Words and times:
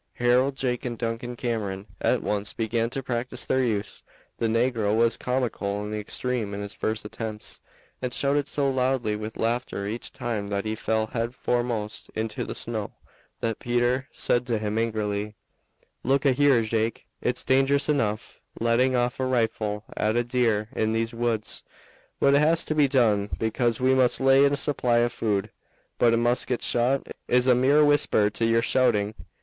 Harold, 0.15 0.55
Jake, 0.55 0.83
and 0.83 0.97
Duncan 0.97 1.35
Cameron 1.35 1.85
at 2.01 2.23
once 2.23 2.53
began 2.53 2.89
to 2.89 3.03
practice 3.03 3.45
their 3.45 3.63
use. 3.63 4.01
The 4.39 4.47
negro 4.47 4.95
was 4.97 5.15
comical 5.15 5.83
in 5.83 5.91
the 5.91 5.99
extreme 5.99 6.55
in 6.55 6.61
his 6.61 6.73
first 6.73 7.05
attempts, 7.05 7.61
and 8.01 8.11
shouted 8.11 8.47
so 8.47 8.67
loudly 8.67 9.15
with 9.15 9.37
laughter 9.37 9.85
each 9.85 10.11
time 10.11 10.47
that 10.47 10.65
he 10.65 10.73
fell 10.73 11.05
head 11.05 11.35
foremost 11.35 12.09
into 12.15 12.43
the 12.43 12.55
snow 12.55 12.93
that 13.41 13.59
Peter 13.59 14.07
said 14.11 14.47
to 14.47 14.57
him 14.57 14.79
angrily: 14.79 15.35
"Look 16.03 16.25
a 16.25 16.31
here, 16.31 16.63
Jake; 16.63 17.05
it's 17.21 17.43
dangerous 17.43 17.87
enough 17.87 18.41
letting 18.59 18.95
off 18.95 19.19
a 19.19 19.25
rifle 19.27 19.83
at 19.95 20.15
a 20.15 20.23
deer 20.23 20.69
in 20.75 20.93
these 20.93 21.13
woods, 21.13 21.61
but 22.19 22.33
it 22.33 22.39
has 22.39 22.65
to 22.65 22.73
be 22.73 22.87
done 22.87 23.29
because 23.37 23.79
we 23.79 23.93
must 23.93 24.19
lay 24.19 24.45
in 24.45 24.53
a 24.53 24.57
supply 24.57 24.97
of 24.97 25.13
food; 25.13 25.51
but 25.99 26.11
a 26.11 26.17
musket 26.17 26.63
shot 26.63 27.05
is 27.27 27.45
a 27.45 27.53
mere 27.53 27.85
whisper 27.85 28.31
to 28.31 28.45
yer 28.47 28.63
shouting. 28.63 29.13